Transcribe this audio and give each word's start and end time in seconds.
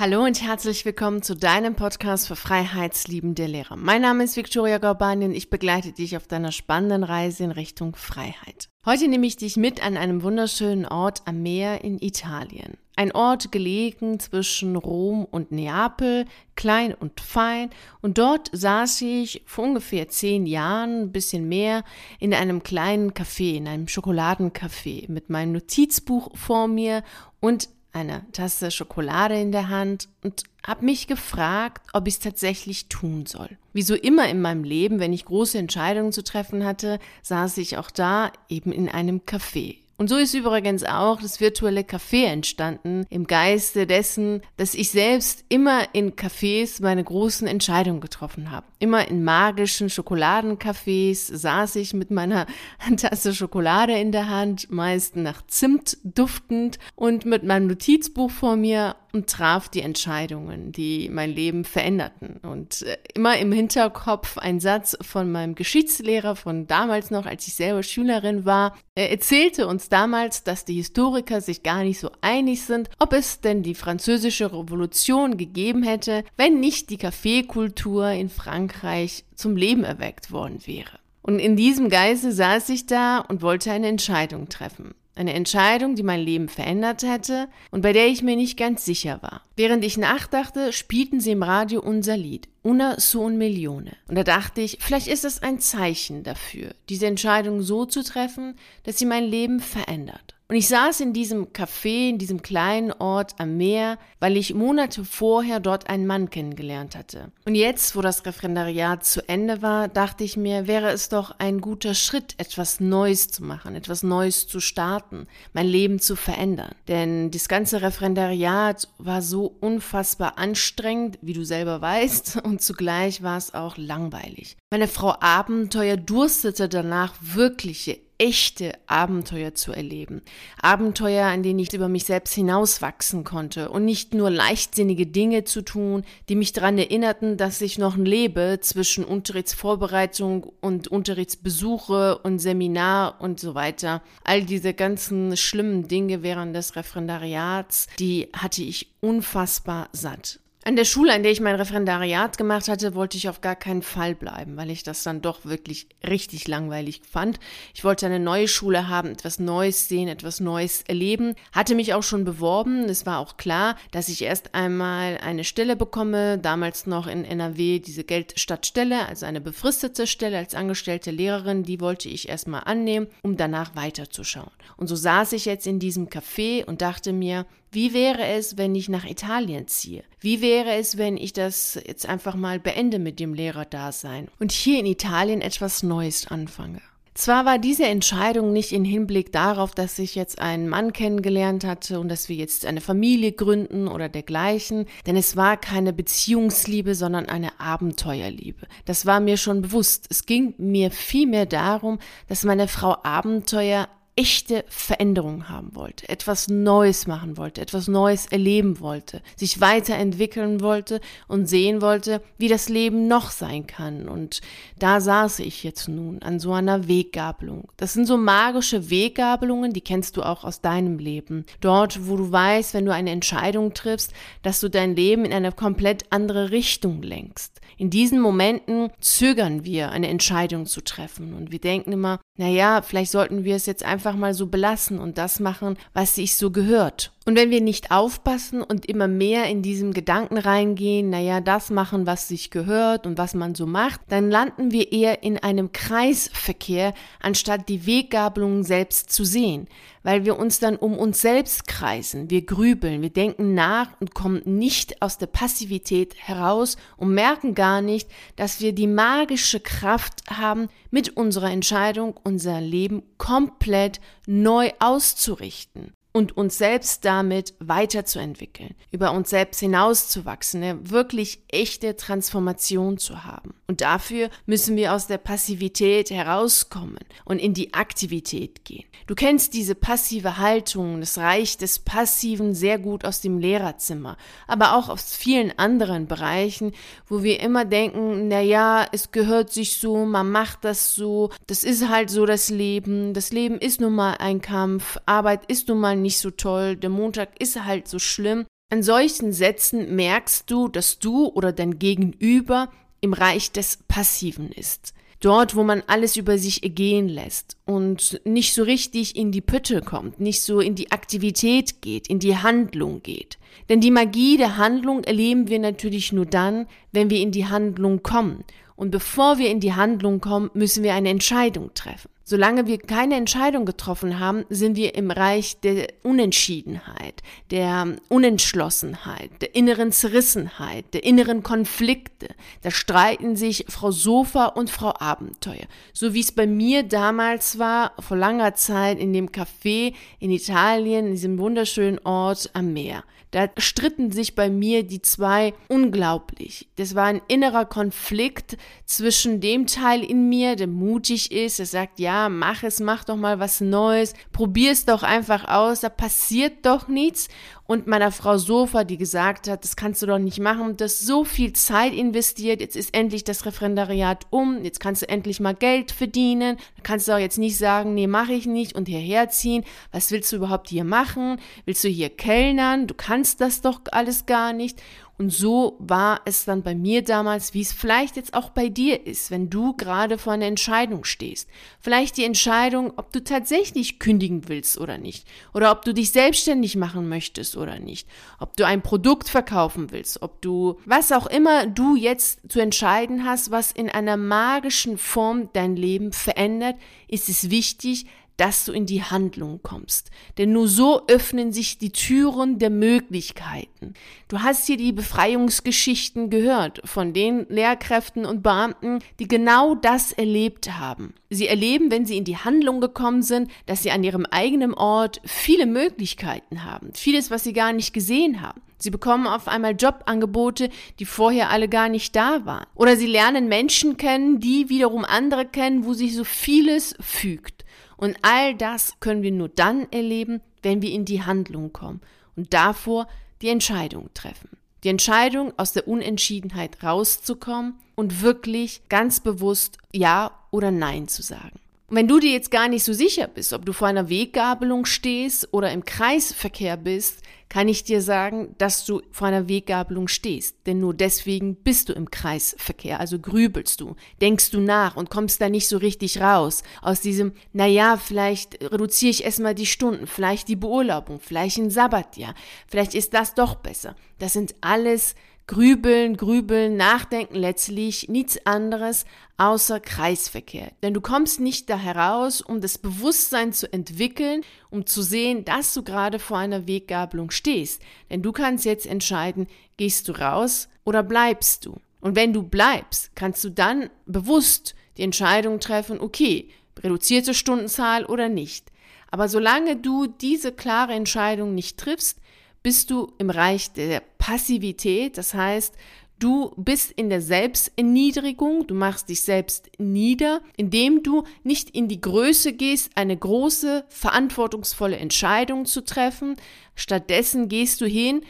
Hallo 0.00 0.22
und 0.22 0.40
herzlich 0.40 0.84
willkommen 0.84 1.22
zu 1.22 1.34
deinem 1.34 1.74
Podcast 1.74 2.28
für 2.28 2.36
freiheitsliebende 2.36 3.46
Lehrer. 3.46 3.74
Mein 3.74 4.02
Name 4.02 4.22
ist 4.22 4.36
Viktoria 4.36 4.78
Gorbanien. 4.78 5.34
Ich 5.34 5.50
begleite 5.50 5.90
dich 5.90 6.16
auf 6.16 6.28
deiner 6.28 6.52
spannenden 6.52 7.02
Reise 7.02 7.42
in 7.42 7.50
Richtung 7.50 7.96
Freiheit. 7.96 8.68
Heute 8.86 9.08
nehme 9.08 9.26
ich 9.26 9.38
dich 9.38 9.56
mit 9.56 9.84
an 9.84 9.96
einem 9.96 10.22
wunderschönen 10.22 10.86
Ort 10.86 11.22
am 11.24 11.42
Meer 11.42 11.82
in 11.82 11.98
Italien. 11.98 12.76
Ein 12.94 13.10
Ort 13.10 13.50
gelegen 13.50 14.20
zwischen 14.20 14.76
Rom 14.76 15.24
und 15.24 15.50
Neapel, 15.50 16.26
klein 16.54 16.94
und 16.94 17.20
fein. 17.20 17.70
Und 18.00 18.18
dort 18.18 18.50
saß 18.52 19.00
ich 19.02 19.42
vor 19.46 19.64
ungefähr 19.64 20.08
zehn 20.08 20.46
Jahren, 20.46 21.02
ein 21.02 21.12
bisschen 21.12 21.48
mehr, 21.48 21.82
in 22.20 22.34
einem 22.34 22.62
kleinen 22.62 23.14
Café, 23.14 23.56
in 23.56 23.66
einem 23.66 23.86
Schokoladencafé 23.86 25.10
mit 25.10 25.28
meinem 25.28 25.50
Notizbuch 25.50 26.36
vor 26.36 26.68
mir 26.68 27.02
und 27.40 27.68
eine 27.92 28.24
Tasse 28.32 28.70
Schokolade 28.70 29.40
in 29.40 29.52
der 29.52 29.68
Hand 29.68 30.08
und 30.22 30.44
habe 30.66 30.84
mich 30.84 31.06
gefragt, 31.06 31.86
ob 31.92 32.06
ich 32.06 32.14
es 32.14 32.20
tatsächlich 32.20 32.88
tun 32.88 33.26
soll. 33.26 33.56
Wie 33.72 33.82
so 33.82 33.94
immer 33.94 34.28
in 34.28 34.40
meinem 34.40 34.64
Leben, 34.64 35.00
wenn 35.00 35.12
ich 35.12 35.24
große 35.24 35.58
Entscheidungen 35.58 36.12
zu 36.12 36.22
treffen 36.22 36.64
hatte, 36.64 36.98
saß 37.22 37.58
ich 37.58 37.78
auch 37.78 37.90
da 37.90 38.32
eben 38.48 38.72
in 38.72 38.88
einem 38.88 39.20
Café. 39.20 39.78
Und 40.00 40.08
so 40.08 40.16
ist 40.16 40.32
übrigens 40.32 40.84
auch 40.84 41.20
das 41.20 41.40
virtuelle 41.40 41.80
Café 41.80 42.26
entstanden, 42.26 43.04
im 43.10 43.26
Geiste 43.26 43.84
dessen, 43.84 44.42
dass 44.56 44.74
ich 44.74 44.90
selbst 44.90 45.44
immer 45.48 45.92
in 45.92 46.12
Cafés 46.14 46.80
meine 46.80 47.02
großen 47.02 47.48
Entscheidungen 47.48 48.00
getroffen 48.00 48.52
habe. 48.52 48.64
Immer 48.78 49.08
in 49.08 49.24
magischen 49.24 49.90
Schokoladencafés 49.90 51.36
saß 51.36 51.74
ich 51.76 51.94
mit 51.94 52.12
meiner 52.12 52.46
Tasse 52.96 53.34
Schokolade 53.34 53.98
in 53.98 54.12
der 54.12 54.28
Hand, 54.28 54.70
meist 54.70 55.16
nach 55.16 55.44
Zimt 55.48 55.98
duftend 56.04 56.78
und 56.94 57.24
mit 57.24 57.42
meinem 57.42 57.66
Notizbuch 57.66 58.30
vor 58.30 58.54
mir 58.54 58.94
und 59.12 59.28
traf 59.28 59.68
die 59.68 59.80
Entscheidungen, 59.80 60.72
die 60.72 61.08
mein 61.08 61.30
Leben 61.30 61.64
veränderten. 61.64 62.38
Und 62.42 62.82
äh, 62.82 62.96
immer 63.14 63.38
im 63.38 63.52
Hinterkopf 63.52 64.38
ein 64.38 64.60
Satz 64.60 64.96
von 65.00 65.30
meinem 65.30 65.54
Geschichtslehrer 65.54 66.36
von 66.36 66.66
damals 66.66 67.10
noch, 67.10 67.26
als 67.26 67.46
ich 67.46 67.54
selber 67.54 67.82
Schülerin 67.82 68.44
war. 68.44 68.76
Er 68.94 69.10
erzählte 69.10 69.66
uns 69.66 69.88
damals, 69.88 70.44
dass 70.44 70.64
die 70.64 70.74
Historiker 70.74 71.40
sich 71.40 71.62
gar 71.62 71.84
nicht 71.84 72.00
so 72.00 72.10
einig 72.20 72.62
sind, 72.62 72.90
ob 72.98 73.12
es 73.12 73.40
denn 73.40 73.62
die 73.62 73.74
französische 73.74 74.52
Revolution 74.52 75.36
gegeben 75.36 75.82
hätte, 75.82 76.24
wenn 76.36 76.60
nicht 76.60 76.90
die 76.90 76.98
Kaffeekultur 76.98 78.10
in 78.10 78.28
Frankreich 78.28 79.24
zum 79.34 79.56
Leben 79.56 79.84
erweckt 79.84 80.32
worden 80.32 80.58
wäre. 80.66 80.98
Und 81.22 81.40
in 81.40 81.56
diesem 81.56 81.90
Geiste 81.90 82.32
saß 82.32 82.70
ich 82.70 82.86
da 82.86 83.18
und 83.18 83.42
wollte 83.42 83.70
eine 83.70 83.88
Entscheidung 83.88 84.48
treffen. 84.48 84.94
Eine 85.18 85.34
Entscheidung, 85.34 85.96
die 85.96 86.04
mein 86.04 86.20
Leben 86.20 86.48
verändert 86.48 87.02
hätte 87.02 87.48
und 87.72 87.80
bei 87.80 87.92
der 87.92 88.06
ich 88.06 88.22
mir 88.22 88.36
nicht 88.36 88.56
ganz 88.56 88.84
sicher 88.84 89.18
war. 89.20 89.42
Während 89.56 89.84
ich 89.84 89.98
nachdachte, 89.98 90.72
spielten 90.72 91.18
sie 91.18 91.32
im 91.32 91.42
Radio 91.42 91.80
unser 91.80 92.16
Lied, 92.16 92.48
Una 92.62 93.00
su 93.00 93.24
un 93.24 93.36
Milione. 93.36 93.96
Und 94.06 94.14
da 94.14 94.22
dachte 94.22 94.60
ich, 94.60 94.78
vielleicht 94.80 95.08
ist 95.08 95.24
es 95.24 95.42
ein 95.42 95.58
Zeichen 95.58 96.22
dafür, 96.22 96.72
diese 96.88 97.08
Entscheidung 97.08 97.62
so 97.62 97.84
zu 97.84 98.04
treffen, 98.04 98.54
dass 98.84 98.96
sie 98.98 99.06
mein 99.06 99.24
Leben 99.24 99.58
verändert. 99.58 100.37
Und 100.50 100.56
ich 100.56 100.66
saß 100.68 101.00
in 101.00 101.12
diesem 101.12 101.48
Café, 101.48 102.08
in 102.08 102.16
diesem 102.16 102.40
kleinen 102.40 102.90
Ort 102.90 103.34
am 103.36 103.58
Meer, 103.58 103.98
weil 104.18 104.34
ich 104.34 104.54
Monate 104.54 105.04
vorher 105.04 105.60
dort 105.60 105.90
einen 105.90 106.06
Mann 106.06 106.30
kennengelernt 106.30 106.96
hatte. 106.96 107.30
Und 107.44 107.54
jetzt, 107.54 107.94
wo 107.94 108.00
das 108.00 108.24
Referendariat 108.24 109.04
zu 109.04 109.28
Ende 109.28 109.60
war, 109.60 109.88
dachte 109.88 110.24
ich 110.24 110.38
mir, 110.38 110.66
wäre 110.66 110.88
es 110.88 111.10
doch 111.10 111.34
ein 111.38 111.60
guter 111.60 111.92
Schritt, 111.92 112.34
etwas 112.38 112.80
Neues 112.80 113.30
zu 113.30 113.44
machen, 113.44 113.74
etwas 113.74 114.02
Neues 114.02 114.46
zu 114.46 114.60
starten, 114.60 115.26
mein 115.52 115.66
Leben 115.66 115.98
zu 115.98 116.16
verändern. 116.16 116.74
Denn 116.88 117.30
das 117.30 117.48
ganze 117.48 117.82
Referendariat 117.82 118.88
war 118.96 119.20
so 119.20 119.54
unfassbar 119.60 120.38
anstrengend, 120.38 121.18
wie 121.20 121.34
du 121.34 121.44
selber 121.44 121.82
weißt, 121.82 122.40
und 122.44 122.62
zugleich 122.62 123.22
war 123.22 123.36
es 123.36 123.52
auch 123.52 123.76
langweilig. 123.76 124.56
Meine 124.70 124.88
Frau 124.88 125.14
Abenteuer 125.20 125.98
durstete 125.98 126.70
danach 126.70 127.12
wirkliche 127.20 128.07
echte 128.18 128.72
Abenteuer 128.86 129.54
zu 129.54 129.72
erleben. 129.72 130.22
Abenteuer, 130.60 131.26
an 131.26 131.42
denen 131.42 131.60
ich 131.60 131.72
über 131.72 131.88
mich 131.88 132.04
selbst 132.04 132.34
hinauswachsen 132.34 133.22
konnte 133.22 133.70
und 133.70 133.84
nicht 133.84 134.12
nur 134.12 134.28
leichtsinnige 134.28 135.06
Dinge 135.06 135.44
zu 135.44 135.62
tun, 135.62 136.04
die 136.28 136.34
mich 136.34 136.52
daran 136.52 136.78
erinnerten, 136.78 137.36
dass 137.36 137.60
ich 137.60 137.78
noch 137.78 137.96
lebe 137.96 138.58
zwischen 138.60 139.04
Unterrichtsvorbereitung 139.04 140.52
und 140.60 140.88
Unterrichtsbesuche 140.88 142.18
und 142.18 142.40
Seminar 142.40 143.20
und 143.20 143.38
so 143.38 143.54
weiter. 143.54 144.02
All 144.24 144.42
diese 144.42 144.74
ganzen 144.74 145.36
schlimmen 145.36 145.86
Dinge 145.86 146.22
während 146.22 146.56
des 146.56 146.74
Referendariats, 146.74 147.86
die 147.98 148.28
hatte 148.32 148.62
ich 148.62 148.88
unfassbar 149.00 149.88
satt. 149.92 150.40
An 150.68 150.76
der 150.76 150.84
Schule, 150.84 151.14
an 151.14 151.22
der 151.22 151.32
ich 151.32 151.40
mein 151.40 151.54
Referendariat 151.54 152.36
gemacht 152.36 152.68
hatte, 152.68 152.94
wollte 152.94 153.16
ich 153.16 153.30
auf 153.30 153.40
gar 153.40 153.56
keinen 153.56 153.80
Fall 153.80 154.14
bleiben, 154.14 154.58
weil 154.58 154.68
ich 154.68 154.82
das 154.82 155.02
dann 155.02 155.22
doch 155.22 155.46
wirklich 155.46 155.86
richtig 156.06 156.46
langweilig 156.46 157.00
fand. 157.10 157.40
Ich 157.72 157.84
wollte 157.84 158.04
eine 158.04 158.20
neue 158.20 158.48
Schule 158.48 158.86
haben, 158.86 159.12
etwas 159.12 159.38
Neues 159.38 159.88
sehen, 159.88 160.08
etwas 160.08 160.40
Neues 160.40 160.82
erleben. 160.82 161.36
Hatte 161.52 161.74
mich 161.74 161.94
auch 161.94 162.02
schon 162.02 162.26
beworben. 162.26 162.84
Es 162.84 163.06
war 163.06 163.18
auch 163.20 163.38
klar, 163.38 163.76
dass 163.92 164.10
ich 164.10 164.20
erst 164.20 164.54
einmal 164.54 165.16
eine 165.16 165.44
Stelle 165.44 165.74
bekomme, 165.74 166.36
damals 166.36 166.86
noch 166.86 167.06
in 167.06 167.24
NRW 167.24 167.78
diese 167.78 168.04
Geldstadtstelle, 168.04 169.08
also 169.08 169.24
eine 169.24 169.40
befristete 169.40 170.06
Stelle 170.06 170.36
als 170.36 170.54
angestellte 170.54 171.10
Lehrerin, 171.10 171.62
die 171.62 171.80
wollte 171.80 172.10
ich 172.10 172.28
erstmal 172.28 172.64
annehmen, 172.66 173.06
um 173.22 173.38
danach 173.38 173.74
weiterzuschauen. 173.74 174.52
Und 174.76 174.88
so 174.88 174.96
saß 174.96 175.32
ich 175.32 175.46
jetzt 175.46 175.66
in 175.66 175.78
diesem 175.78 176.10
Café 176.10 176.66
und 176.66 176.82
dachte 176.82 177.14
mir, 177.14 177.46
wie 177.70 177.92
wäre 177.92 178.26
es, 178.26 178.56
wenn 178.56 178.74
ich 178.74 178.88
nach 178.88 179.04
Italien 179.04 179.68
ziehe? 179.68 180.04
Wie 180.20 180.40
wäre 180.40 180.72
es, 180.74 180.96
wenn 180.96 181.16
ich 181.16 181.32
das 181.32 181.78
jetzt 181.86 182.06
einfach 182.06 182.34
mal 182.34 182.58
beende 182.58 182.98
mit 182.98 183.20
dem 183.20 183.34
Lehrerdasein 183.34 184.28
und 184.38 184.52
hier 184.52 184.80
in 184.80 184.86
Italien 184.86 185.40
etwas 185.40 185.82
Neues 185.82 186.26
anfange? 186.26 186.80
Zwar 187.18 187.44
war 187.44 187.58
diese 187.58 187.84
Entscheidung 187.84 188.52
nicht 188.52 188.70
in 188.70 188.84
Hinblick 188.84 189.32
darauf, 189.32 189.72
dass 189.74 189.98
ich 189.98 190.14
jetzt 190.14 190.38
einen 190.38 190.68
Mann 190.68 190.92
kennengelernt 190.92 191.64
hatte 191.64 191.98
und 191.98 192.08
dass 192.08 192.28
wir 192.28 192.36
jetzt 192.36 192.64
eine 192.64 192.80
Familie 192.80 193.32
gründen 193.32 193.88
oder 193.88 194.08
dergleichen, 194.08 194.86
denn 195.04 195.16
es 195.16 195.34
war 195.34 195.56
keine 195.56 195.92
Beziehungsliebe, 195.92 196.94
sondern 196.94 197.26
eine 197.28 197.58
Abenteuerliebe. 197.58 198.68
Das 198.84 199.04
war 199.04 199.18
mir 199.18 199.36
schon 199.36 199.62
bewusst. 199.62 200.06
Es 200.10 200.26
ging 200.26 200.54
mir 200.58 200.92
vielmehr 200.92 201.46
darum, 201.46 201.98
dass 202.28 202.44
meine 202.44 202.68
Frau 202.68 202.96
Abenteuer 203.02 203.88
echte 204.18 204.64
Veränderung 204.66 205.48
haben 205.48 205.76
wollte, 205.76 206.08
etwas 206.08 206.48
Neues 206.48 207.06
machen 207.06 207.36
wollte, 207.36 207.60
etwas 207.60 207.86
Neues 207.86 208.26
erleben 208.26 208.80
wollte, 208.80 209.22
sich 209.36 209.60
weiterentwickeln 209.60 210.60
wollte 210.60 211.00
und 211.28 211.48
sehen 211.48 211.80
wollte, 211.80 212.20
wie 212.36 212.48
das 212.48 212.68
Leben 212.68 213.06
noch 213.06 213.30
sein 213.30 213.68
kann. 213.68 214.08
Und 214.08 214.40
da 214.76 215.00
saß 215.00 215.38
ich 215.38 215.62
jetzt 215.62 215.88
nun 215.88 216.20
an 216.20 216.40
so 216.40 216.52
einer 216.52 216.88
Weggabelung. 216.88 217.68
Das 217.76 217.92
sind 217.92 218.06
so 218.06 218.16
magische 218.16 218.90
Weggabelungen, 218.90 219.72
die 219.72 219.82
kennst 219.82 220.16
du 220.16 220.24
auch 220.24 220.42
aus 220.42 220.60
deinem 220.60 220.98
Leben. 220.98 221.46
Dort, 221.60 222.08
wo 222.08 222.16
du 222.16 222.32
weißt, 222.32 222.74
wenn 222.74 222.86
du 222.86 222.92
eine 222.92 223.12
Entscheidung 223.12 223.72
triffst, 223.72 224.12
dass 224.42 224.58
du 224.58 224.68
dein 224.68 224.96
Leben 224.96 225.24
in 225.26 225.32
eine 225.32 225.52
komplett 225.52 226.06
andere 226.10 226.50
Richtung 226.50 227.02
lenkst. 227.02 227.60
In 227.76 227.90
diesen 227.90 228.20
Momenten 228.20 228.90
zögern 228.98 229.64
wir, 229.64 229.92
eine 229.92 230.08
Entscheidung 230.08 230.66
zu 230.66 230.80
treffen 230.80 231.34
und 231.34 231.52
wir 231.52 231.60
denken 231.60 231.92
immer, 231.92 232.18
naja, 232.38 232.82
vielleicht 232.82 233.10
sollten 233.10 233.42
wir 233.42 233.56
es 233.56 233.66
jetzt 233.66 233.84
einfach 233.84 234.14
mal 234.14 234.32
so 234.32 234.46
belassen 234.46 235.00
und 235.00 235.18
das 235.18 235.40
machen, 235.40 235.76
was 235.92 236.14
sich 236.14 236.36
so 236.36 236.52
gehört. 236.52 237.12
Und 237.26 237.36
wenn 237.36 237.50
wir 237.50 237.60
nicht 237.60 237.90
aufpassen 237.90 238.62
und 238.62 238.86
immer 238.86 239.08
mehr 239.08 239.46
in 239.46 239.60
diesem 239.60 239.92
Gedanken 239.92 240.38
reingehen, 240.38 241.10
naja, 241.10 241.40
das 241.40 241.68
machen, 241.68 242.06
was 242.06 242.28
sich 242.28 242.50
gehört 242.50 243.08
und 243.08 243.18
was 243.18 243.34
man 243.34 243.56
so 243.56 243.66
macht, 243.66 244.00
dann 244.08 244.30
landen 244.30 244.70
wir 244.70 244.92
eher 244.92 245.24
in 245.24 245.36
einem 245.36 245.72
Kreisverkehr, 245.72 246.94
anstatt 247.20 247.68
die 247.68 247.86
Weggabelungen 247.86 248.62
selbst 248.62 249.10
zu 249.10 249.24
sehen, 249.24 249.66
weil 250.08 250.24
wir 250.24 250.38
uns 250.38 250.58
dann 250.58 250.76
um 250.76 250.96
uns 250.96 251.20
selbst 251.20 251.66
kreisen, 251.66 252.30
wir 252.30 252.46
grübeln, 252.46 253.02
wir 253.02 253.10
denken 253.10 253.52
nach 253.52 253.88
und 254.00 254.14
kommen 254.14 254.40
nicht 254.46 255.02
aus 255.02 255.18
der 255.18 255.26
Passivität 255.26 256.14
heraus 256.16 256.78
und 256.96 257.12
merken 257.12 257.54
gar 257.54 257.82
nicht, 257.82 258.08
dass 258.34 258.62
wir 258.62 258.72
die 258.72 258.86
magische 258.86 259.60
Kraft 259.60 260.22
haben, 260.30 260.70
mit 260.90 261.14
unserer 261.18 261.50
Entscheidung 261.50 262.18
unser 262.24 262.58
Leben 262.62 263.02
komplett 263.18 264.00
neu 264.26 264.70
auszurichten 264.78 265.92
und 266.12 266.36
uns 266.36 266.58
selbst 266.58 267.04
damit 267.04 267.54
weiterzuentwickeln, 267.60 268.74
über 268.90 269.12
uns 269.12 269.30
selbst 269.30 269.60
hinauszuwachsen, 269.60 270.62
eine 270.62 270.90
wirklich 270.90 271.42
echte 271.48 271.96
Transformation 271.96 272.98
zu 272.98 273.24
haben. 273.24 273.54
Und 273.66 273.82
dafür 273.82 274.30
müssen 274.46 274.76
wir 274.76 274.94
aus 274.94 275.06
der 275.06 275.18
Passivität 275.18 276.10
herauskommen 276.10 276.98
und 277.26 277.38
in 277.38 277.52
die 277.52 277.74
Aktivität 277.74 278.64
gehen. 278.64 278.86
Du 279.06 279.14
kennst 279.14 279.52
diese 279.54 279.74
passive 279.74 280.38
Haltung, 280.38 281.00
das 281.00 281.18
Reich 281.18 281.58
des 281.58 281.78
Passiven 281.78 282.54
sehr 282.54 282.78
gut 282.78 283.04
aus 283.04 283.20
dem 283.20 283.38
Lehrerzimmer, 283.38 284.16
aber 284.46 284.74
auch 284.74 284.88
aus 284.88 285.14
vielen 285.14 285.58
anderen 285.58 286.06
Bereichen, 286.06 286.72
wo 287.06 287.22
wir 287.22 287.40
immer 287.40 287.64
denken, 287.64 288.28
na 288.28 288.40
ja, 288.40 288.86
es 288.92 289.12
gehört 289.12 289.52
sich 289.52 289.76
so, 289.76 290.04
man 290.06 290.30
macht 290.30 290.64
das 290.64 290.94
so, 290.94 291.30
das 291.46 291.64
ist 291.64 291.88
halt 291.88 292.10
so 292.10 292.24
das 292.24 292.48
Leben, 292.48 293.12
das 293.12 293.32
Leben 293.32 293.58
ist 293.58 293.80
nun 293.80 293.94
mal 293.94 294.14
ein 294.18 294.40
Kampf, 294.40 294.98
Arbeit 295.04 295.44
ist 295.46 295.68
nun 295.68 295.80
mal 295.80 295.97
nicht 296.02 296.18
so 296.18 296.30
toll, 296.30 296.76
der 296.76 296.90
Montag 296.90 297.40
ist 297.40 297.64
halt 297.64 297.88
so 297.88 297.98
schlimm 297.98 298.46
An 298.70 298.82
solchen 298.82 299.32
Sätzen 299.32 299.96
merkst 299.96 300.50
du, 300.50 300.68
dass 300.68 300.98
du 300.98 301.26
oder 301.26 301.52
dein 301.52 301.78
Gegenüber 301.78 302.70
im 303.00 303.12
Reich 303.12 303.52
des 303.52 303.78
Passiven 303.88 304.52
ist. 304.52 304.92
Dort, 305.20 305.56
wo 305.56 305.64
man 305.64 305.82
alles 305.88 306.16
über 306.16 306.38
sich 306.38 306.62
ergehen 306.62 307.08
lässt 307.08 307.56
und 307.64 308.20
nicht 308.24 308.54
so 308.54 308.62
richtig 308.62 309.16
in 309.16 309.32
die 309.32 309.40
Pütte 309.40 309.80
kommt, 309.80 310.20
nicht 310.20 310.42
so 310.42 310.60
in 310.60 310.76
die 310.76 310.92
Aktivität 310.92 311.82
geht, 311.82 312.06
in 312.06 312.20
die 312.20 312.36
Handlung 312.36 313.02
geht. 313.02 313.38
Denn 313.68 313.80
die 313.80 313.90
Magie 313.90 314.36
der 314.36 314.58
Handlung 314.58 315.02
erleben 315.02 315.48
wir 315.48 315.58
natürlich 315.58 316.12
nur 316.12 316.26
dann, 316.26 316.66
wenn 316.92 317.10
wir 317.10 317.20
in 317.20 317.32
die 317.32 317.46
Handlung 317.46 318.04
kommen. 318.04 318.44
Und 318.78 318.92
bevor 318.92 319.38
wir 319.38 319.50
in 319.50 319.58
die 319.58 319.74
Handlung 319.74 320.20
kommen, 320.20 320.52
müssen 320.54 320.84
wir 320.84 320.94
eine 320.94 321.08
Entscheidung 321.08 321.74
treffen. 321.74 322.10
Solange 322.22 322.68
wir 322.68 322.78
keine 322.78 323.16
Entscheidung 323.16 323.66
getroffen 323.66 324.20
haben, 324.20 324.44
sind 324.50 324.76
wir 324.76 324.94
im 324.94 325.10
Reich 325.10 325.58
der 325.60 325.88
Unentschiedenheit, 326.04 327.22
der 327.50 327.96
Unentschlossenheit, 328.08 329.30
der 329.40 329.56
inneren 329.56 329.90
Zerrissenheit, 329.90 330.84
der 330.94 331.02
inneren 331.02 331.42
Konflikte. 331.42 332.28
Da 332.62 332.70
streiten 332.70 333.34
sich 333.34 333.64
Frau 333.68 333.90
Sofa 333.90 334.44
und 334.44 334.70
Frau 334.70 334.94
Abenteuer. 334.96 335.66
So 335.92 336.14
wie 336.14 336.20
es 336.20 336.30
bei 336.30 336.46
mir 336.46 336.84
damals 336.84 337.58
war, 337.58 337.94
vor 337.98 338.16
langer 338.16 338.54
Zeit 338.54 339.00
in 339.00 339.12
dem 339.12 339.30
Café 339.30 339.92
in 340.20 340.30
Italien, 340.30 341.06
in 341.06 341.12
diesem 341.12 341.38
wunderschönen 341.38 341.98
Ort 342.04 342.50
am 342.52 342.72
Meer. 342.74 343.02
Da 343.30 343.48
stritten 343.58 344.10
sich 344.10 344.34
bei 344.34 344.48
mir 344.48 344.84
die 344.84 345.02
zwei 345.02 345.52
unglaublich. 345.68 346.68
Das 346.76 346.94
war 346.94 347.04
ein 347.04 347.20
innerer 347.28 347.66
Konflikt 347.66 348.56
zwischen 348.86 349.40
dem 349.40 349.66
Teil 349.66 350.02
in 350.02 350.28
mir, 350.28 350.56
der 350.56 350.66
mutig 350.66 351.30
ist, 351.30 351.58
der 351.58 351.66
sagt, 351.66 352.00
ja, 352.00 352.28
mach 352.28 352.62
es, 352.62 352.80
mach 352.80 353.04
doch 353.04 353.16
mal 353.16 353.38
was 353.38 353.60
Neues, 353.60 354.14
probier 354.32 354.72
es 354.72 354.86
doch 354.86 355.02
einfach 355.02 355.46
aus, 355.46 355.80
da 355.80 355.90
passiert 355.90 356.64
doch 356.64 356.88
nichts 356.88 357.28
und 357.68 357.86
meiner 357.86 358.10
Frau 358.12 358.38
Sofa, 358.38 358.82
die 358.82 358.96
gesagt 358.96 359.46
hat, 359.46 359.62
das 359.62 359.76
kannst 359.76 360.00
du 360.00 360.06
doch 360.06 360.18
nicht 360.18 360.40
machen, 360.40 360.78
das 360.78 361.00
so 361.00 361.22
viel 361.22 361.52
Zeit 361.52 361.92
investiert, 361.92 362.62
jetzt 362.62 362.76
ist 362.76 362.94
endlich 362.94 363.24
das 363.24 363.44
Referendariat 363.44 364.26
um, 364.30 364.64
jetzt 364.64 364.80
kannst 364.80 365.02
du 365.02 365.08
endlich 365.10 365.38
mal 365.38 365.54
Geld 365.54 365.92
verdienen, 365.92 366.56
dann 366.56 366.82
kannst 366.82 367.06
du 367.06 367.12
auch 367.12 367.18
jetzt 367.18 367.36
nicht 367.36 367.58
sagen, 367.58 367.92
nee, 367.92 368.06
mache 368.06 368.32
ich 368.32 368.46
nicht 368.46 368.74
und 368.74 368.88
hierher 368.88 369.28
ziehen, 369.28 369.64
was 369.92 370.10
willst 370.10 370.32
du 370.32 370.36
überhaupt 370.36 370.70
hier 370.70 370.84
machen? 370.84 371.38
Willst 371.66 371.84
du 371.84 371.88
hier 371.88 372.08
kellnern? 372.08 372.86
Du 372.86 372.94
kannst 372.94 373.42
das 373.42 373.60
doch 373.60 373.82
alles 373.92 374.24
gar 374.24 374.54
nicht. 374.54 374.80
Und 375.18 375.30
so 375.30 375.76
war 375.80 376.20
es 376.26 376.44
dann 376.44 376.62
bei 376.62 376.76
mir 376.76 377.02
damals, 377.02 377.52
wie 377.52 377.60
es 377.60 377.72
vielleicht 377.72 378.14
jetzt 378.14 378.34
auch 378.34 378.50
bei 378.50 378.68
dir 378.68 379.04
ist, 379.04 379.32
wenn 379.32 379.50
du 379.50 379.74
gerade 379.74 380.16
vor 380.16 380.32
einer 380.32 380.46
Entscheidung 380.46 381.02
stehst. 381.02 381.48
Vielleicht 381.80 382.16
die 382.16 382.24
Entscheidung, 382.24 382.92
ob 382.96 383.12
du 383.12 383.24
tatsächlich 383.24 383.98
kündigen 383.98 384.48
willst 384.48 384.78
oder 384.78 384.96
nicht. 384.96 385.26
Oder 385.52 385.72
ob 385.72 385.84
du 385.84 385.92
dich 385.92 386.12
selbstständig 386.12 386.76
machen 386.76 387.08
möchtest 387.08 387.56
oder 387.56 387.80
nicht. 387.80 388.06
Ob 388.38 388.56
du 388.56 388.64
ein 388.64 388.80
Produkt 388.80 389.28
verkaufen 389.28 389.90
willst. 389.90 390.22
Ob 390.22 390.40
du, 390.40 390.78
was 390.84 391.10
auch 391.10 391.26
immer 391.26 391.66
du 391.66 391.96
jetzt 391.96 392.40
zu 392.48 392.60
entscheiden 392.60 393.24
hast, 393.24 393.50
was 393.50 393.72
in 393.72 393.90
einer 393.90 394.16
magischen 394.16 394.98
Form 394.98 395.48
dein 395.52 395.74
Leben 395.74 396.12
verändert, 396.12 396.76
ist 397.08 397.28
es 397.28 397.50
wichtig, 397.50 398.06
dass 398.38 398.64
du 398.64 398.72
in 398.72 398.86
die 398.86 399.02
Handlung 399.02 399.60
kommst. 399.62 400.10
Denn 400.38 400.52
nur 400.52 400.68
so 400.68 401.06
öffnen 401.08 401.52
sich 401.52 401.76
die 401.76 401.90
Türen 401.90 402.58
der 402.58 402.70
Möglichkeiten. 402.70 403.94
Du 404.28 404.40
hast 404.40 404.66
hier 404.66 404.78
die 404.78 404.92
Befreiungsgeschichten 404.92 406.30
gehört 406.30 406.80
von 406.84 407.12
den 407.12 407.46
Lehrkräften 407.48 408.24
und 408.24 408.42
Beamten, 408.42 409.00
die 409.18 409.28
genau 409.28 409.74
das 409.74 410.12
erlebt 410.12 410.78
haben. 410.78 411.14
Sie 411.30 411.48
erleben, 411.48 411.90
wenn 411.90 412.06
sie 412.06 412.16
in 412.16 412.24
die 412.24 412.36
Handlung 412.36 412.80
gekommen 412.80 413.22
sind, 413.22 413.50
dass 413.66 413.82
sie 413.82 413.90
an 413.90 414.04
ihrem 414.04 414.24
eigenen 414.24 414.72
Ort 414.72 415.20
viele 415.24 415.66
Möglichkeiten 415.66 416.64
haben. 416.64 416.92
Vieles, 416.94 417.30
was 417.30 417.44
sie 417.44 417.52
gar 417.52 417.72
nicht 417.72 417.92
gesehen 417.92 418.40
haben. 418.40 418.62
Sie 418.80 418.90
bekommen 418.90 419.26
auf 419.26 419.48
einmal 419.48 419.74
Jobangebote, 419.74 420.70
die 421.00 421.04
vorher 421.04 421.50
alle 421.50 421.68
gar 421.68 421.88
nicht 421.88 422.14
da 422.14 422.46
waren. 422.46 422.66
Oder 422.76 422.96
sie 422.96 423.08
lernen 423.08 423.48
Menschen 423.48 423.96
kennen, 423.96 424.38
die 424.38 424.68
wiederum 424.68 425.04
andere 425.04 425.44
kennen, 425.44 425.84
wo 425.84 425.94
sich 425.94 426.14
so 426.14 426.22
vieles 426.22 426.94
fügt. 427.00 427.64
Und 427.98 428.16
all 428.22 428.54
das 428.54 428.94
können 429.00 429.22
wir 429.22 429.32
nur 429.32 429.50
dann 429.50 429.86
erleben, 429.92 430.40
wenn 430.62 430.80
wir 430.80 430.90
in 430.90 431.04
die 431.04 431.22
Handlung 431.22 431.72
kommen 431.72 432.00
und 432.36 432.54
davor 432.54 433.08
die 433.42 433.48
Entscheidung 433.48 434.08
treffen. 434.14 434.48
Die 434.84 434.88
Entscheidung, 434.88 435.52
aus 435.56 435.72
der 435.72 435.88
Unentschiedenheit 435.88 436.82
rauszukommen 436.82 437.74
und 437.96 438.22
wirklich 438.22 438.82
ganz 438.88 439.20
bewusst 439.20 439.78
Ja 439.92 440.30
oder 440.50 440.70
Nein 440.70 441.08
zu 441.08 441.22
sagen. 441.22 441.58
Und 441.88 441.96
wenn 441.96 442.08
du 442.08 442.20
dir 442.20 442.30
jetzt 442.30 442.50
gar 442.50 442.68
nicht 442.68 442.84
so 442.84 442.92
sicher 442.92 443.26
bist, 443.26 443.52
ob 443.52 443.66
du 443.66 443.72
vor 443.72 443.88
einer 443.88 444.08
Weggabelung 444.08 444.84
stehst 444.84 445.52
oder 445.52 445.72
im 445.72 445.84
Kreisverkehr 445.84 446.76
bist, 446.76 447.22
kann 447.48 447.68
ich 447.68 447.84
dir 447.84 448.02
sagen, 448.02 448.54
dass 448.58 448.84
du 448.84 449.00
vor 449.10 449.28
einer 449.28 449.48
Weggabelung 449.48 450.08
stehst. 450.08 450.56
Denn 450.66 450.80
nur 450.80 450.94
deswegen 450.94 451.56
bist 451.56 451.88
du 451.88 451.92
im 451.92 452.10
Kreisverkehr, 452.10 453.00
also 453.00 453.18
grübelst 453.18 453.80
du, 453.80 453.96
denkst 454.20 454.50
du 454.50 454.60
nach 454.60 454.96
und 454.96 455.10
kommst 455.10 455.40
da 455.40 455.48
nicht 455.48 455.68
so 455.68 455.78
richtig 455.78 456.20
raus. 456.20 456.62
Aus 456.82 457.00
diesem, 457.00 457.32
naja, 457.52 457.96
vielleicht 457.96 458.62
reduziere 458.62 459.10
ich 459.10 459.24
erstmal 459.24 459.54
die 459.54 459.66
Stunden, 459.66 460.06
vielleicht 460.06 460.48
die 460.48 460.56
Beurlaubung, 460.56 461.20
vielleicht 461.20 461.58
ein 461.58 461.70
Sabbatjahr, 461.70 462.34
vielleicht 462.66 462.94
ist 462.94 463.14
das 463.14 463.34
doch 463.34 463.54
besser. 463.56 463.96
Das 464.18 464.32
sind 464.32 464.54
alles 464.60 465.14
Grübeln, 465.48 466.18
grübeln, 466.18 466.76
nachdenken 466.76 467.34
letztlich 467.34 468.10
nichts 468.10 468.44
anderes 468.44 469.06
außer 469.38 469.80
Kreisverkehr. 469.80 470.72
Denn 470.82 470.92
du 470.92 471.00
kommst 471.00 471.40
nicht 471.40 471.70
da 471.70 471.78
heraus, 471.78 472.42
um 472.42 472.60
das 472.60 472.76
Bewusstsein 472.76 473.54
zu 473.54 473.72
entwickeln, 473.72 474.42
um 474.68 474.84
zu 474.84 475.00
sehen, 475.00 475.46
dass 475.46 475.72
du 475.72 475.82
gerade 475.82 476.18
vor 476.18 476.36
einer 476.36 476.66
Weggabelung 476.66 477.30
stehst. 477.30 477.80
Denn 478.10 478.20
du 478.20 478.30
kannst 478.32 478.66
jetzt 478.66 478.84
entscheiden, 478.84 479.46
gehst 479.78 480.06
du 480.08 480.12
raus 480.12 480.68
oder 480.84 481.02
bleibst 481.02 481.64
du. 481.64 481.80
Und 482.02 482.14
wenn 482.14 482.34
du 482.34 482.42
bleibst, 482.42 483.16
kannst 483.16 483.42
du 483.42 483.48
dann 483.48 483.88
bewusst 484.04 484.74
die 484.98 485.02
Entscheidung 485.02 485.60
treffen, 485.60 485.98
okay, 485.98 486.50
reduzierte 486.78 487.32
Stundenzahl 487.32 488.04
oder 488.04 488.28
nicht. 488.28 488.70
Aber 489.10 489.30
solange 489.30 489.76
du 489.76 490.08
diese 490.08 490.52
klare 490.52 490.92
Entscheidung 490.92 491.54
nicht 491.54 491.78
triffst, 491.78 492.18
bist 492.62 492.90
du 492.90 493.12
im 493.18 493.30
Reich 493.30 493.72
der 493.72 494.02
Passivität, 494.18 495.18
das 495.18 495.34
heißt, 495.34 495.74
Du 496.18 496.52
bist 496.56 496.90
in 496.90 497.10
der 497.10 497.20
Selbsterniedrigung, 497.20 498.66
du 498.66 498.74
machst 498.74 499.08
dich 499.08 499.22
selbst 499.22 499.70
nieder, 499.78 500.40
indem 500.56 501.04
du 501.04 501.22
nicht 501.44 501.70
in 501.70 501.86
die 501.86 502.00
Größe 502.00 502.54
gehst, 502.54 502.90
eine 502.96 503.16
große, 503.16 503.84
verantwortungsvolle 503.88 504.96
Entscheidung 504.96 505.64
zu 505.64 505.84
treffen. 505.84 506.34
Stattdessen 506.74 507.48
gehst 507.48 507.80
du 507.80 507.86
hin 507.86 508.22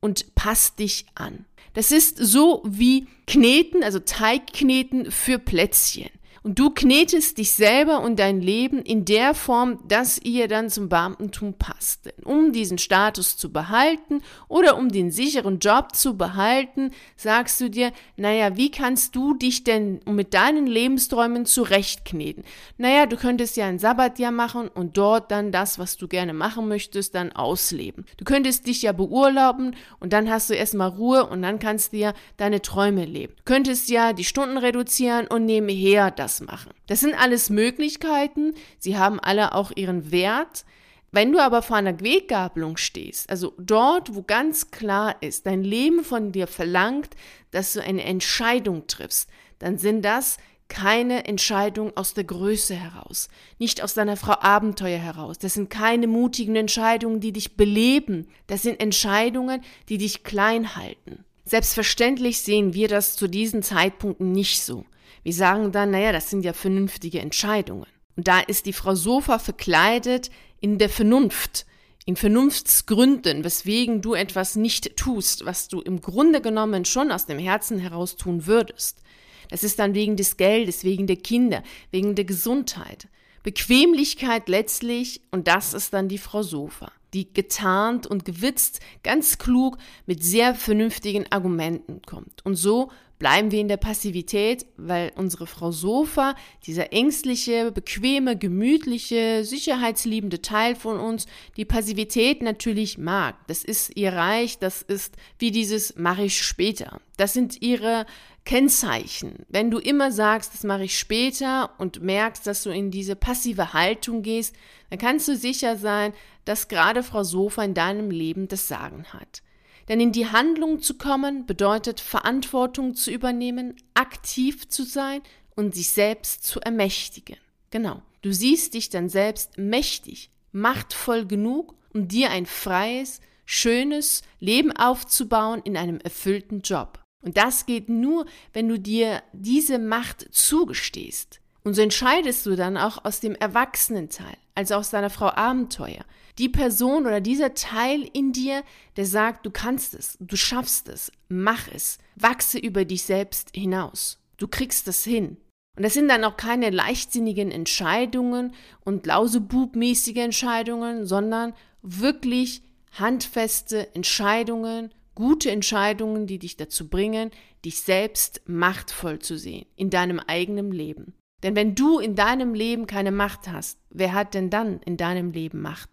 und 0.00 0.34
passt 0.34 0.80
dich 0.80 1.06
an. 1.14 1.44
Das 1.72 1.92
ist 1.92 2.18
so 2.18 2.62
wie 2.66 3.06
Kneten, 3.28 3.84
also 3.84 4.00
Teigkneten 4.00 5.12
für 5.12 5.38
Plätzchen. 5.38 6.10
Und 6.46 6.60
du 6.60 6.70
knetest 6.70 7.38
dich 7.38 7.50
selber 7.50 8.02
und 8.02 8.20
dein 8.20 8.40
Leben 8.40 8.78
in 8.78 9.04
der 9.04 9.34
Form, 9.34 9.80
dass 9.88 10.16
ihr 10.22 10.46
dann 10.46 10.70
zum 10.70 10.88
Beamtentum 10.88 11.54
passt. 11.54 12.06
Denn 12.06 12.24
um 12.24 12.52
diesen 12.52 12.78
Status 12.78 13.36
zu 13.36 13.52
behalten 13.52 14.22
oder 14.46 14.78
um 14.78 14.88
den 14.88 15.10
sicheren 15.10 15.58
Job 15.58 15.96
zu 15.96 16.16
behalten, 16.16 16.92
sagst 17.16 17.60
du 17.60 17.68
dir, 17.68 17.90
naja, 18.16 18.56
wie 18.56 18.70
kannst 18.70 19.16
du 19.16 19.34
dich 19.34 19.64
denn 19.64 19.98
mit 20.06 20.34
deinen 20.34 20.68
Lebensträumen 20.68 21.46
zurechtkneten? 21.46 22.44
Naja, 22.78 23.06
du 23.06 23.16
könntest 23.16 23.56
ja 23.56 23.66
ein 23.66 23.80
Sabbatjahr 23.80 24.30
machen 24.30 24.68
und 24.68 24.96
dort 24.96 25.32
dann 25.32 25.50
das, 25.50 25.80
was 25.80 25.96
du 25.96 26.06
gerne 26.06 26.32
machen 26.32 26.68
möchtest, 26.68 27.16
dann 27.16 27.32
ausleben. 27.32 28.04
Du 28.18 28.24
könntest 28.24 28.68
dich 28.68 28.82
ja 28.82 28.92
beurlauben 28.92 29.74
und 29.98 30.12
dann 30.12 30.30
hast 30.30 30.48
du 30.48 30.54
erstmal 30.54 30.90
Ruhe 30.90 31.26
und 31.26 31.42
dann 31.42 31.58
kannst 31.58 31.92
du 31.92 31.96
ja 31.96 32.12
deine 32.36 32.62
Träume 32.62 33.04
leben. 33.04 33.34
Du 33.38 33.42
könntest 33.42 33.88
ja 33.88 34.12
die 34.12 34.22
Stunden 34.22 34.58
reduzieren 34.58 35.26
und 35.26 35.44
nebenher 35.44 36.12
das 36.12 36.35
machen. 36.40 36.72
Das 36.86 37.00
sind 37.00 37.14
alles 37.14 37.50
Möglichkeiten, 37.50 38.54
sie 38.78 38.96
haben 38.96 39.20
alle 39.20 39.54
auch 39.54 39.72
ihren 39.74 40.10
Wert. 40.10 40.64
Wenn 41.12 41.32
du 41.32 41.38
aber 41.38 41.62
vor 41.62 41.76
einer 41.76 42.00
Weggabelung 42.00 42.76
stehst, 42.76 43.30
also 43.30 43.54
dort, 43.58 44.14
wo 44.14 44.22
ganz 44.22 44.70
klar 44.70 45.16
ist, 45.20 45.46
dein 45.46 45.62
Leben 45.62 46.04
von 46.04 46.32
dir 46.32 46.46
verlangt, 46.46 47.10
dass 47.52 47.72
du 47.72 47.82
eine 47.82 48.04
Entscheidung 48.04 48.86
triffst, 48.86 49.30
dann 49.58 49.78
sind 49.78 50.04
das 50.04 50.36
keine 50.68 51.26
Entscheidungen 51.26 51.96
aus 51.96 52.14
der 52.14 52.24
Größe 52.24 52.74
heraus, 52.74 53.28
nicht 53.58 53.82
aus 53.82 53.94
deiner 53.94 54.16
Frau 54.16 54.34
Abenteuer 54.40 54.98
heraus. 54.98 55.38
Das 55.38 55.54
sind 55.54 55.70
keine 55.70 56.06
mutigen 56.06 56.56
Entscheidungen, 56.56 57.20
die 57.20 57.32
dich 57.32 57.56
beleben. 57.56 58.26
Das 58.46 58.62
sind 58.62 58.80
Entscheidungen, 58.80 59.62
die 59.88 59.98
dich 59.98 60.24
klein 60.24 60.76
halten. 60.76 61.24
Selbstverständlich 61.44 62.40
sehen 62.40 62.74
wir 62.74 62.88
das 62.88 63.14
zu 63.14 63.28
diesen 63.28 63.62
Zeitpunkten 63.62 64.32
nicht 64.32 64.62
so. 64.62 64.84
Wir 65.26 65.34
sagen 65.34 65.72
dann, 65.72 65.90
naja, 65.90 66.12
das 66.12 66.30
sind 66.30 66.44
ja 66.44 66.52
vernünftige 66.52 67.18
Entscheidungen. 67.18 67.88
Und 68.14 68.28
da 68.28 68.38
ist 68.38 68.64
die 68.64 68.72
Frau 68.72 68.94
Sofa 68.94 69.40
verkleidet 69.40 70.30
in 70.60 70.78
der 70.78 70.88
Vernunft, 70.88 71.66
in 72.04 72.14
Vernunftsgründen, 72.14 73.42
weswegen 73.42 74.02
du 74.02 74.14
etwas 74.14 74.54
nicht 74.54 74.96
tust, 74.96 75.44
was 75.44 75.66
du 75.66 75.80
im 75.80 76.00
Grunde 76.00 76.40
genommen 76.40 76.84
schon 76.84 77.10
aus 77.10 77.26
dem 77.26 77.40
Herzen 77.40 77.80
heraus 77.80 78.14
tun 78.14 78.46
würdest. 78.46 79.02
Das 79.50 79.64
ist 79.64 79.80
dann 79.80 79.94
wegen 79.94 80.14
des 80.16 80.36
Geldes, 80.36 80.84
wegen 80.84 81.08
der 81.08 81.16
Kinder, 81.16 81.64
wegen 81.90 82.14
der 82.14 82.24
Gesundheit. 82.24 83.08
Bequemlichkeit 83.42 84.48
letztlich, 84.48 85.22
und 85.32 85.48
das 85.48 85.74
ist 85.74 85.92
dann 85.92 86.08
die 86.08 86.18
Frau 86.18 86.44
Sofa. 86.44 86.92
die 87.16 87.32
getarnt 87.32 88.06
und 88.06 88.24
gewitzt, 88.26 88.80
ganz 89.02 89.38
klug 89.38 89.78
mit 90.04 90.22
sehr 90.22 90.54
vernünftigen 90.54 91.24
Argumenten 91.32 92.02
kommt. 92.02 92.44
Und 92.44 92.56
so 92.56 92.90
bleiben 93.18 93.50
wir 93.50 93.60
in 93.60 93.68
der 93.68 93.76
Passivität, 93.76 94.66
weil 94.76 95.12
unsere 95.16 95.46
Frau 95.46 95.72
Sofa, 95.72 96.34
dieser 96.66 96.92
ängstliche, 96.92 97.72
bequeme, 97.72 98.36
gemütliche, 98.36 99.44
sicherheitsliebende 99.44 100.42
Teil 100.42 100.74
von 100.74 101.00
uns, 101.00 101.26
die 101.56 101.64
Passivität 101.64 102.42
natürlich 102.42 102.98
mag. 102.98 103.36
Das 103.46 103.64
ist 103.64 103.96
ihr 103.96 104.12
Reich, 104.12 104.58
das 104.58 104.82
ist 104.82 105.14
wie 105.38 105.50
dieses 105.50 105.96
mache 105.96 106.24
ich 106.24 106.42
später. 106.42 107.00
Das 107.16 107.32
sind 107.32 107.62
ihre 107.62 108.06
Kennzeichen. 108.44 109.44
Wenn 109.48 109.70
du 109.70 109.78
immer 109.78 110.12
sagst, 110.12 110.54
das 110.54 110.62
mache 110.62 110.84
ich 110.84 110.98
später 110.98 111.70
und 111.78 112.02
merkst, 112.02 112.46
dass 112.46 112.62
du 112.62 112.70
in 112.70 112.90
diese 112.90 113.16
passive 113.16 113.72
Haltung 113.72 114.22
gehst, 114.22 114.54
dann 114.90 114.98
kannst 114.98 115.26
du 115.26 115.36
sicher 115.36 115.76
sein, 115.76 116.12
dass 116.44 116.68
gerade 116.68 117.02
Frau 117.02 117.24
Sofa 117.24 117.64
in 117.64 117.74
deinem 117.74 118.10
Leben 118.10 118.46
das 118.46 118.68
Sagen 118.68 119.04
hat. 119.12 119.42
Denn 119.88 120.00
in 120.00 120.12
die 120.12 120.26
Handlung 120.26 120.80
zu 120.80 120.94
kommen 120.94 121.46
bedeutet 121.46 122.00
Verantwortung 122.00 122.94
zu 122.94 123.10
übernehmen, 123.10 123.76
aktiv 123.94 124.68
zu 124.68 124.84
sein 124.84 125.20
und 125.54 125.74
sich 125.74 125.90
selbst 125.90 126.44
zu 126.44 126.60
ermächtigen. 126.60 127.36
Genau. 127.70 128.02
Du 128.22 128.32
siehst 128.32 128.74
dich 128.74 128.90
dann 128.90 129.08
selbst 129.08 129.58
mächtig, 129.58 130.30
machtvoll 130.50 131.26
genug, 131.26 131.74
um 131.94 132.08
dir 132.08 132.30
ein 132.30 132.46
freies, 132.46 133.20
schönes 133.44 134.22
Leben 134.40 134.72
aufzubauen 134.72 135.62
in 135.64 135.76
einem 135.76 136.00
erfüllten 136.00 136.60
Job. 136.60 136.98
Und 137.22 137.36
das 137.36 137.66
geht 137.66 137.88
nur, 137.88 138.26
wenn 138.52 138.68
du 138.68 138.78
dir 138.78 139.22
diese 139.32 139.78
Macht 139.78 140.28
zugestehst. 140.32 141.40
Und 141.64 141.74
so 141.74 141.82
entscheidest 141.82 142.46
du 142.46 142.54
dann 142.54 142.76
auch 142.76 143.04
aus 143.04 143.20
dem 143.20 143.34
Erwachsenenteil, 143.34 144.36
also 144.54 144.74
aus 144.74 144.90
deiner 144.90 145.10
Frau 145.10 145.30
Abenteuer. 145.30 146.04
Die 146.38 146.48
Person 146.48 147.06
oder 147.06 147.20
dieser 147.20 147.54
Teil 147.54 148.08
in 148.12 148.32
dir, 148.32 148.62
der 148.96 149.06
sagt, 149.06 149.46
du 149.46 149.50
kannst 149.50 149.94
es, 149.94 150.18
du 150.20 150.36
schaffst 150.36 150.88
es, 150.88 151.10
mach 151.28 151.68
es, 151.68 151.98
wachse 152.14 152.58
über 152.58 152.84
dich 152.84 153.04
selbst 153.04 153.50
hinaus. 153.54 154.18
Du 154.36 154.46
kriegst 154.46 154.86
es 154.86 155.02
hin. 155.02 155.38
Und 155.76 155.82
das 155.82 155.94
sind 155.94 156.08
dann 156.08 156.24
auch 156.24 156.36
keine 156.36 156.70
leichtsinnigen 156.70 157.50
Entscheidungen 157.50 158.54
und 158.84 159.06
lausebubmäßige 159.06 160.16
Entscheidungen, 160.16 161.06
sondern 161.06 161.54
wirklich 161.82 162.62
handfeste 162.92 163.94
Entscheidungen, 163.94 164.92
gute 165.14 165.50
Entscheidungen, 165.50 166.26
die 166.26 166.38
dich 166.38 166.56
dazu 166.56 166.88
bringen, 166.88 167.30
dich 167.64 167.80
selbst 167.80 168.42
machtvoll 168.46 169.18
zu 169.18 169.38
sehen 169.38 169.66
in 169.76 169.90
deinem 169.90 170.20
eigenen 170.20 170.72
Leben. 170.72 171.14
Denn 171.42 171.54
wenn 171.54 171.74
du 171.74 171.98
in 171.98 172.14
deinem 172.14 172.54
Leben 172.54 172.86
keine 172.86 173.12
Macht 173.12 173.48
hast, 173.48 173.78
wer 173.90 174.14
hat 174.14 174.34
denn 174.34 174.50
dann 174.50 174.80
in 174.82 174.96
deinem 174.96 175.32
Leben 175.32 175.60
Macht? 175.60 175.90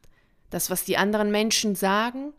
Das, 0.54 0.70
was 0.70 0.86
die 0.86 0.98
anderen 0.98 1.32
Menschen 1.32 1.74
sagen, 1.74 2.32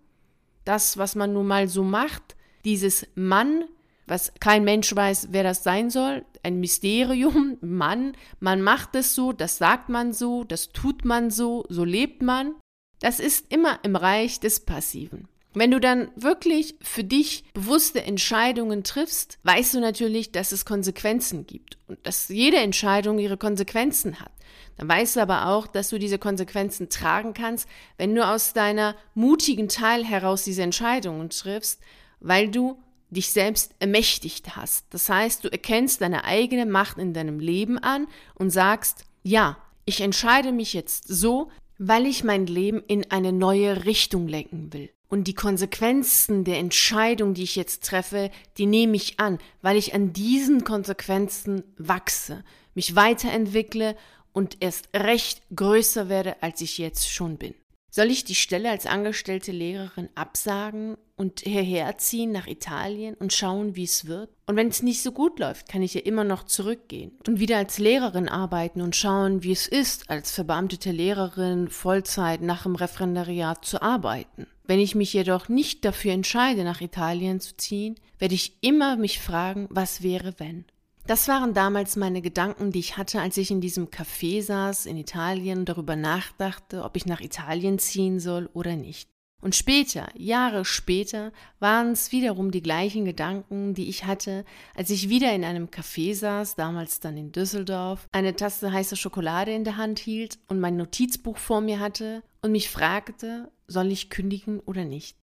das, 0.64 0.98
was 0.98 1.16
man 1.16 1.32
nun 1.32 1.48
mal 1.48 1.66
so 1.66 1.82
macht, 1.82 2.36
dieses 2.64 3.08
Mann, 3.16 3.64
was 4.06 4.32
kein 4.38 4.62
Mensch 4.62 4.94
weiß, 4.94 5.30
wer 5.32 5.42
das 5.42 5.64
sein 5.64 5.90
soll, 5.90 6.24
ein 6.44 6.60
Mysterium, 6.60 7.58
Mann, 7.60 8.16
man 8.38 8.62
macht 8.62 8.94
es 8.94 9.16
so, 9.16 9.32
das 9.32 9.58
sagt 9.58 9.88
man 9.88 10.12
so, 10.12 10.44
das 10.44 10.68
tut 10.68 11.04
man 11.04 11.32
so, 11.32 11.64
so 11.68 11.82
lebt 11.82 12.22
man, 12.22 12.54
das 13.00 13.18
ist 13.18 13.52
immer 13.52 13.80
im 13.82 13.96
Reich 13.96 14.38
des 14.38 14.60
Passiven. 14.60 15.26
Wenn 15.56 15.70
du 15.70 15.78
dann 15.78 16.10
wirklich 16.16 16.74
für 16.82 17.04
dich 17.04 17.44
bewusste 17.54 18.02
Entscheidungen 18.02 18.82
triffst, 18.82 19.38
weißt 19.44 19.74
du 19.74 19.80
natürlich, 19.80 20.32
dass 20.32 20.50
es 20.50 20.64
Konsequenzen 20.64 21.46
gibt 21.46 21.78
und 21.86 22.04
dass 22.04 22.28
jede 22.28 22.56
Entscheidung 22.56 23.20
ihre 23.20 23.36
Konsequenzen 23.36 24.20
hat. 24.20 24.32
Dann 24.76 24.88
weißt 24.88 25.14
du 25.14 25.20
aber 25.20 25.46
auch, 25.46 25.68
dass 25.68 25.90
du 25.90 25.98
diese 26.00 26.18
Konsequenzen 26.18 26.88
tragen 26.88 27.34
kannst, 27.34 27.68
wenn 27.96 28.14
du 28.14 28.26
aus 28.26 28.52
deiner 28.52 28.96
mutigen 29.14 29.68
Teil 29.68 30.04
heraus 30.04 30.42
diese 30.42 30.62
Entscheidungen 30.62 31.30
triffst, 31.30 31.80
weil 32.18 32.50
du 32.50 32.76
dich 33.10 33.30
selbst 33.30 33.76
ermächtigt 33.78 34.56
hast. 34.56 34.86
Das 34.90 35.08
heißt, 35.08 35.44
du 35.44 35.52
erkennst 35.52 36.00
deine 36.00 36.24
eigene 36.24 36.66
Macht 36.66 36.98
in 36.98 37.14
deinem 37.14 37.38
Leben 37.38 37.78
an 37.78 38.08
und 38.34 38.50
sagst, 38.50 39.04
ja, 39.22 39.56
ich 39.84 40.00
entscheide 40.00 40.50
mich 40.50 40.72
jetzt 40.72 41.06
so, 41.06 41.50
weil 41.78 42.06
ich 42.06 42.24
mein 42.24 42.46
Leben 42.46 42.82
in 42.88 43.10
eine 43.12 43.32
neue 43.32 43.84
Richtung 43.84 44.26
lenken 44.26 44.72
will. 44.72 44.90
Und 45.14 45.28
die 45.28 45.34
Konsequenzen 45.34 46.42
der 46.42 46.58
Entscheidung, 46.58 47.34
die 47.34 47.44
ich 47.44 47.54
jetzt 47.54 47.84
treffe, 47.84 48.32
die 48.58 48.66
nehme 48.66 48.96
ich 48.96 49.20
an, 49.20 49.38
weil 49.62 49.76
ich 49.76 49.94
an 49.94 50.12
diesen 50.12 50.64
Konsequenzen 50.64 51.62
wachse, 51.78 52.42
mich 52.74 52.96
weiterentwickle 52.96 53.94
und 54.32 54.56
erst 54.58 54.88
recht 54.92 55.40
größer 55.54 56.08
werde, 56.08 56.42
als 56.42 56.62
ich 56.62 56.78
jetzt 56.78 57.08
schon 57.08 57.36
bin. 57.36 57.54
Soll 57.92 58.10
ich 58.10 58.24
die 58.24 58.34
Stelle 58.34 58.70
als 58.70 58.86
angestellte 58.86 59.52
Lehrerin 59.52 60.08
absagen 60.16 60.96
und 61.14 61.42
hierher 61.42 61.96
ziehen 61.96 62.32
nach 62.32 62.48
Italien 62.48 63.14
und 63.14 63.32
schauen, 63.32 63.76
wie 63.76 63.84
es 63.84 64.08
wird? 64.08 64.30
Und 64.46 64.56
wenn 64.56 64.66
es 64.66 64.82
nicht 64.82 65.00
so 65.00 65.12
gut 65.12 65.38
läuft, 65.38 65.68
kann 65.68 65.82
ich 65.82 65.94
ja 65.94 66.00
immer 66.00 66.24
noch 66.24 66.42
zurückgehen 66.42 67.12
und 67.28 67.38
wieder 67.38 67.58
als 67.58 67.78
Lehrerin 67.78 68.28
arbeiten 68.28 68.80
und 68.80 68.96
schauen, 68.96 69.44
wie 69.44 69.52
es 69.52 69.68
ist, 69.68 70.10
als 70.10 70.32
verbeamtete 70.32 70.90
Lehrerin 70.90 71.68
Vollzeit 71.68 72.40
nach 72.40 72.64
dem 72.64 72.74
Referendariat 72.74 73.64
zu 73.64 73.80
arbeiten. 73.80 74.48
Wenn 74.66 74.80
ich 74.80 74.94
mich 74.94 75.12
jedoch 75.12 75.48
nicht 75.48 75.84
dafür 75.84 76.12
entscheide, 76.12 76.64
nach 76.64 76.80
Italien 76.80 77.38
zu 77.38 77.56
ziehen, 77.56 77.96
werde 78.18 78.34
ich 78.34 78.56
immer 78.62 78.96
mich 78.96 79.20
fragen, 79.20 79.66
was 79.70 80.02
wäre, 80.02 80.34
wenn. 80.38 80.64
Das 81.06 81.28
waren 81.28 81.52
damals 81.52 81.96
meine 81.96 82.22
Gedanken, 82.22 82.72
die 82.72 82.78
ich 82.78 82.96
hatte, 82.96 83.20
als 83.20 83.36
ich 83.36 83.50
in 83.50 83.60
diesem 83.60 83.88
Café 83.88 84.42
saß 84.42 84.86
in 84.86 84.96
Italien 84.96 85.60
und 85.60 85.68
darüber 85.68 85.96
nachdachte, 85.96 86.82
ob 86.82 86.96
ich 86.96 87.04
nach 87.04 87.20
Italien 87.20 87.78
ziehen 87.78 88.20
soll 88.20 88.48
oder 88.54 88.74
nicht. 88.74 89.10
Und 89.44 89.54
später, 89.54 90.08
Jahre 90.16 90.64
später, 90.64 91.30
waren 91.60 91.92
es 91.92 92.12
wiederum 92.12 92.50
die 92.50 92.62
gleichen 92.62 93.04
Gedanken, 93.04 93.74
die 93.74 93.90
ich 93.90 94.06
hatte, 94.06 94.46
als 94.74 94.88
ich 94.88 95.10
wieder 95.10 95.34
in 95.34 95.44
einem 95.44 95.66
Café 95.66 96.14
saß, 96.14 96.56
damals 96.56 96.98
dann 97.00 97.18
in 97.18 97.30
Düsseldorf, 97.30 98.08
eine 98.10 98.34
Tasse 98.34 98.72
heiße 98.72 98.96
Schokolade 98.96 99.52
in 99.52 99.64
der 99.64 99.76
Hand 99.76 99.98
hielt 99.98 100.38
und 100.48 100.60
mein 100.60 100.78
Notizbuch 100.78 101.36
vor 101.36 101.60
mir 101.60 101.78
hatte 101.78 102.22
und 102.40 102.52
mich 102.52 102.70
fragte, 102.70 103.52
soll 103.66 103.92
ich 103.92 104.08
kündigen 104.08 104.60
oder 104.60 104.86
nicht? 104.86 105.18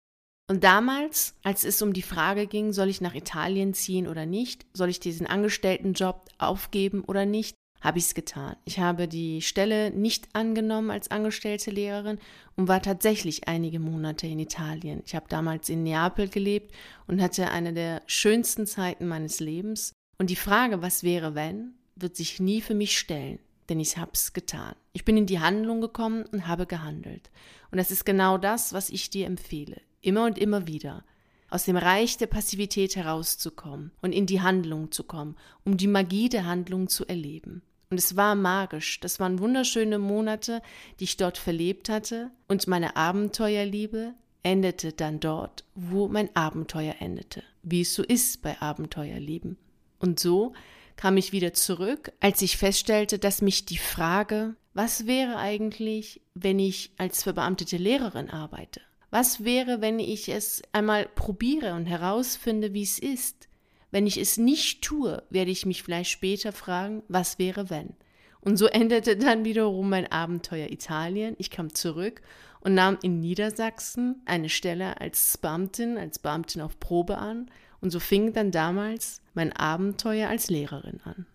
Und 0.51 0.65
damals, 0.65 1.35
als 1.43 1.65
es 1.65 1.81
um 1.81 1.95
die 1.95 2.03
Frage 2.03 2.47
ging, 2.47 2.75
soll 2.75 2.91
ich 2.91 3.01
nach 3.01 3.15
Italien 3.15 3.73
ziehen 3.73 4.07
oder 4.07 4.27
nicht, 4.27 4.67
soll 4.75 4.91
ich 4.91 5.01
diesen 5.01 5.27
Angestelltenjob 5.27 6.29
aufgeben 6.37 7.05
oder 7.05 7.25
nicht, 7.25 7.57
habe 7.81 7.99
ich 7.99 8.05
es 8.05 8.15
getan. 8.15 8.57
Ich 8.65 8.79
habe 8.79 9.09
die 9.09 9.43
Stelle 9.43 9.91
nicht 9.91 10.29
angenommen 10.33 10.91
als 10.91 11.11
angestellte 11.11 11.71
Lehrerin 11.71 12.19
und 12.57 12.69
war 12.69 12.83
tatsächlich 12.83 13.49
einige 13.49 13.79
Monate 13.79 14.27
in 14.27 14.39
Italien. 14.39 15.03
Ich 15.07 15.15
habe 15.15 15.27
damals 15.29 15.69
in 15.69 15.83
Neapel 15.83 16.29
gelebt 16.29 16.75
und 17.07 17.23
hatte 17.23 17.51
eine 17.51 17.73
der 17.73 18.03
schönsten 18.07 18.67
Zeiten 18.67 19.07
meines 19.07 19.41
Lebens. 19.41 19.93
Und 20.19 20.31
die 20.31 20.37
Frage, 20.37 20.83
was 20.83 21.03
wäre, 21.03 21.35
wenn, 21.35 21.75
wird 21.97 22.17
sich 22.17 22.41
nie 22.41 22.61
für 22.61 22.75
mich 22.75 22.99
stellen, 22.99 23.39
denn 23.69 23.81
ich 23.81 23.97
habe 23.97 24.13
es 24.15 24.33
getan. 24.33 24.75
Ich 24.93 25.05
bin 25.05 25.17
in 25.17 25.27
die 25.27 25.41
Handlung 25.41 25.81
gekommen 25.81 26.25
und 26.33 26.47
habe 26.47 26.67
gehandelt. 26.67 27.31
Und 27.71 27.79
das 27.79 27.91
ist 27.91 28.05
genau 28.05 28.39
das, 28.39 28.73
was 28.73 28.91
ich 28.91 29.11
dir 29.11 29.27
empfehle 29.27 29.81
immer 30.03 30.25
und 30.25 30.39
immer 30.39 30.67
wieder, 30.67 31.05
aus 31.49 31.65
dem 31.65 31.77
Reich 31.77 32.17
der 32.17 32.27
Passivität 32.27 32.97
herauszukommen 32.97 33.93
und 34.03 34.13
in 34.13 34.27
die 34.27 34.41
Handlung 34.41 34.93
zu 34.93 35.05
kommen, 35.05 35.37
um 35.65 35.77
die 35.77 35.89
Magie 35.89 36.29
der 36.29 36.47
Handlung 36.47 36.89
zu 36.89 37.07
erleben. 37.07 37.63
Und 37.91 37.99
es 37.99 38.17
war 38.17 38.37
magisch. 38.37 39.01
Das 39.01 39.19
waren 39.19 39.41
wunderschöne 39.41 39.99
Monate, 39.99 40.63
die 41.01 41.05
ich 41.05 41.17
dort 41.17 41.39
verlebt 41.39 41.89
hatte. 41.89 42.31
Und 42.47 42.69
meine 42.69 42.97
Abenteuerliebe 42.97 44.15
endete 44.45 44.93
dann 44.93 45.19
dort, 45.21 45.65
wo 45.75 46.09
mein 46.09 46.35
Abenteuer 46.35 46.95
endete. 47.01 47.43
Wie 47.63 47.83
es 47.83 47.95
so 47.95 48.05
ist 48.05 48.43
bei 48.43 48.61
Abenteuerlieben. 48.61 49.59
Und 49.99 50.21
so 50.21 50.53
kam 50.97 51.17
ich 51.17 51.33
wieder 51.33 51.53
zurück, 51.53 52.13
als 52.21 52.43
ich 52.43 52.57
feststellte, 52.57 53.19
dass 53.19 53.43
mich 53.43 53.67
die 53.67 53.79
Frage, 53.79 54.55
was 54.73 55.07
wäre 55.07 55.37
eigentlich, 55.37 56.21
wenn 56.35 56.59
ich 56.59 56.93
als 56.97 57.25
verbeamtete 57.25 57.77
Lehrerin 57.77 58.31
arbeite? 58.31 58.81
Was 59.11 59.43
wäre, 59.45 59.81
wenn 59.81 59.99
ich 59.99 60.29
es 60.29 60.63
einmal 60.73 61.07
probiere 61.07 61.75
und 61.75 61.87
herausfinde, 61.87 62.73
wie 62.73 62.85
es 62.85 63.01
ist? 63.01 63.49
Wenn 63.91 64.07
ich 64.07 64.19
es 64.19 64.37
nicht 64.39 64.83
tue, 64.83 65.23
werde 65.31 65.51
ich 65.51 65.67
mich 65.67 65.83
vielleicht 65.83 66.11
später 66.11 66.53
fragen, 66.53 67.03
was 67.09 67.39
wäre, 67.39 67.71
wenn? 67.71 67.95
Und 68.41 68.57
so 68.57 68.67
endete 68.67 69.17
dann 69.17 69.45
wiederum 69.45 69.91
mein 69.91 70.11
Abenteuer 70.11 70.71
Italien. 70.71 71.35
Ich 71.39 71.51
kam 71.51 71.75
zurück 71.75 72.23
und 72.61 72.75
nahm 72.75 72.99
in 73.03 73.21
Niedersachsen 73.21 74.23
eine 74.25 74.49
Stelle 74.49 75.01
als 75.01 75.37
Beamtin, 75.39 75.99
als 75.99 76.19
Beamtin 76.19 76.63
auf 76.63 76.81
Probe 76.81 77.19
an. 77.19 77.51
Und 77.81 77.91
so 77.91 78.01
fing 78.01 78.33
dann 78.33 78.51
damals 78.51 79.23
mein 79.35 79.53
Abenteuer 79.53 80.29
als 80.29 80.49
Lehrerin 80.49 81.01
an. 81.05 81.27